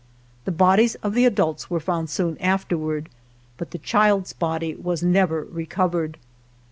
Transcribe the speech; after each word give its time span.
The 0.45 0.51
bodies 0.51 0.95
of 1.03 1.13
the 1.13 1.27
adults 1.27 1.69
were 1.69 1.79
found 1.79 2.09
soon 2.09 2.35
afterward, 2.39 3.07
but 3.57 3.69
the 3.69 3.77
child's 3.77 4.33
body 4.33 4.73
was 4.73 5.03
never 5.03 5.43
recovered. 5.43 6.17